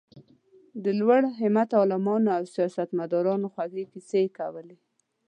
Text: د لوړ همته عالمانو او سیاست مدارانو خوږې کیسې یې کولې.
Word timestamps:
د 0.83 0.85
لوړ 0.99 1.21
همته 1.41 1.73
عالمانو 1.81 2.29
او 2.37 2.43
سیاست 2.53 2.89
مدارانو 2.99 3.47
خوږې 3.53 3.85
کیسې 3.91 4.19
یې 4.25 4.29
کولې. 4.37 4.77